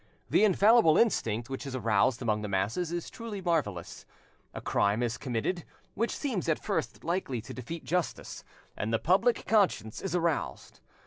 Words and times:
The 0.31 0.43
infallible 0.43 0.97
instinct 0.97 1.47
which 1.47 1.67
is 1.67 1.75
aroused 1.75 2.23
among 2.23 2.41
the 2.41 2.47
masses 2.47 2.91
is 2.91 3.11
truly 3.11 3.39
marvellous; 3.39 4.03
a 4.51 4.57
great 4.59 4.65
crime 4.65 5.03
is 5.03 5.15
committed, 5.19 5.63
which 5.93 6.17
seems 6.17 6.49
at 6.49 6.57
first 6.65 7.03
likely 7.03 7.39
to 7.41 7.53
defeat 7.53 7.83
justice, 7.83 8.43
and 8.75 8.91
the 8.91 8.97
public 8.97 9.45
conscience 9.45 10.01
is 10.01 10.15
aroused. 10.15 10.79